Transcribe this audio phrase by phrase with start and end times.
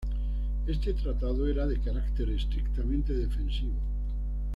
[0.65, 3.75] Este tratado era de carácter estrictamente defensivo.